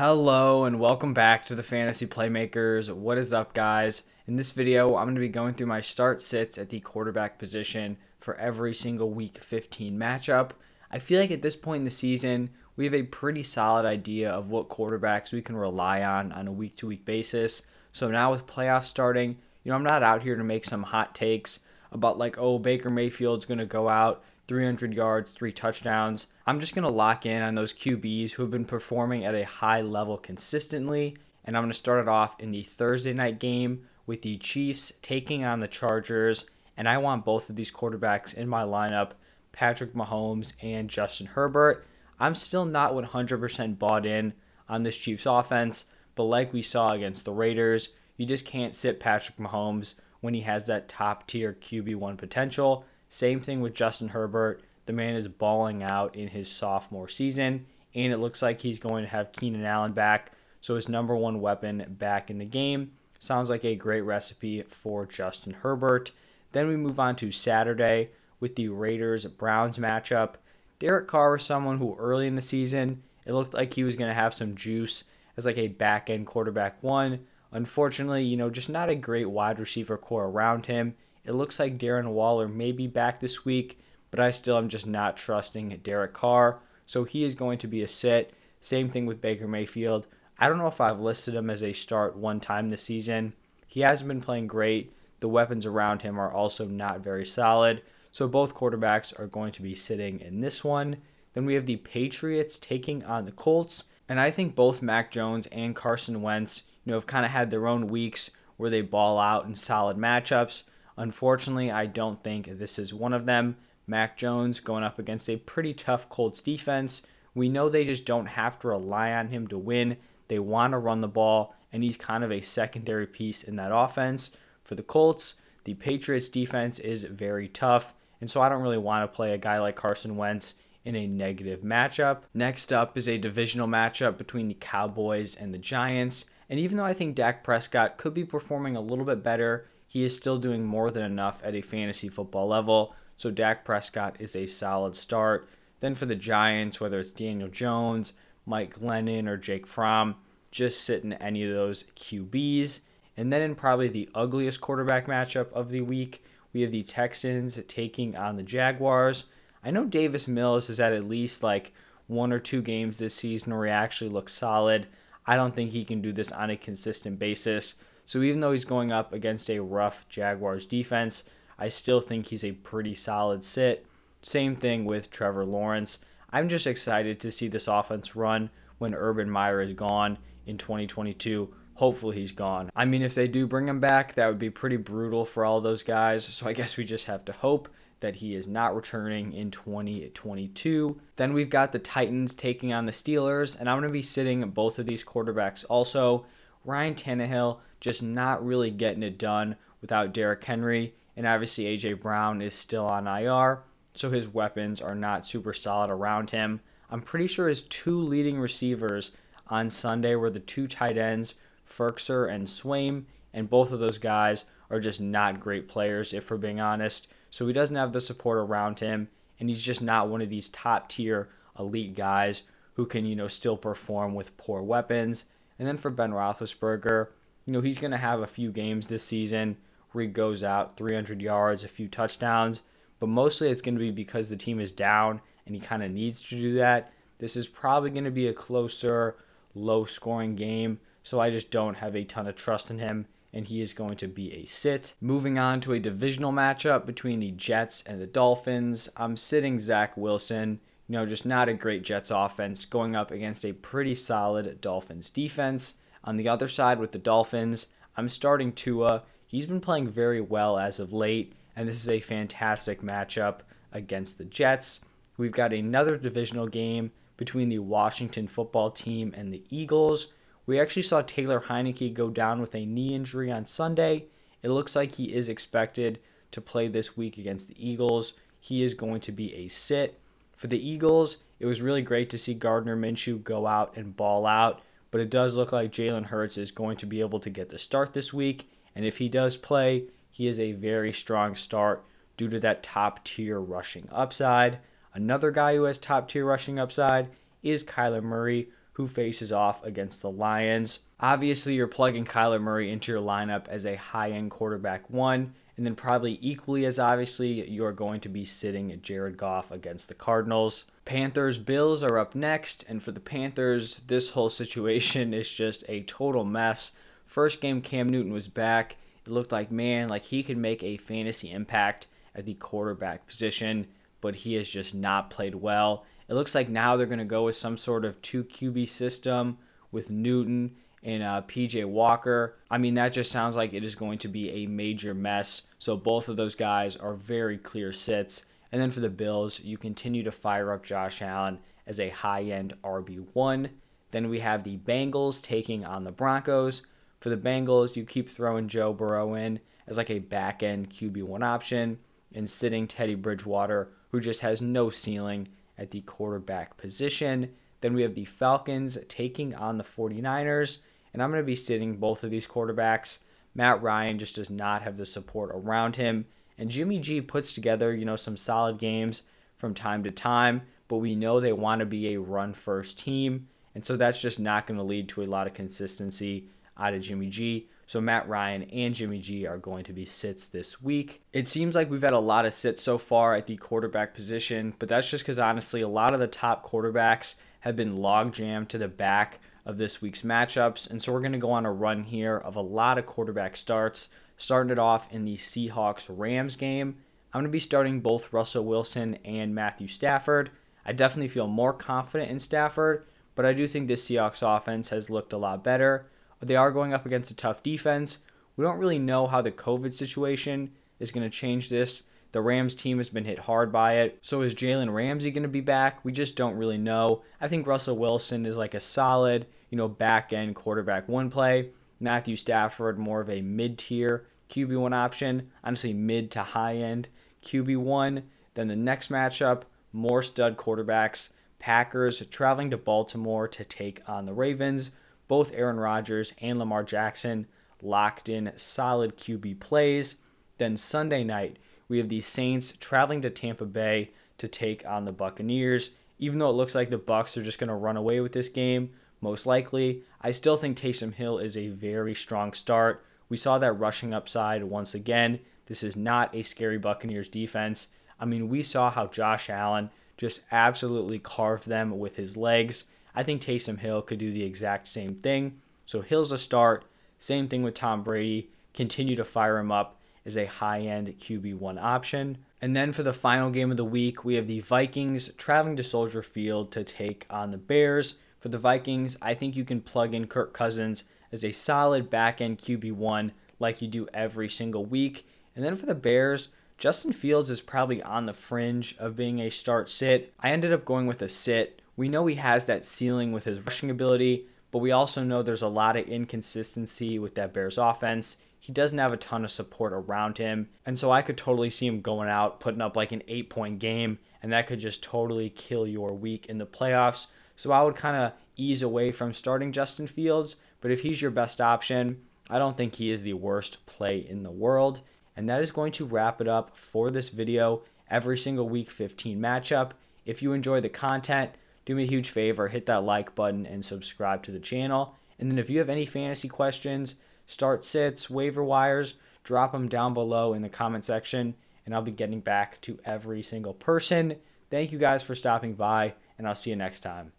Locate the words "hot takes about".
20.84-22.16